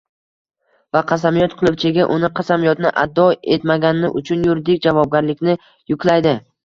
va 0.95 1.01
qasamyod 1.11 1.51
qiluvchiga 1.59 2.07
uni– 2.15 2.31
qasamyodni 2.39 2.93
ado 3.03 3.27
etmagani 3.57 4.11
uchun 4.23 4.49
yuridik 4.49 4.85
javobgarlikni 4.89 5.57
yuklaydi». 5.93 6.35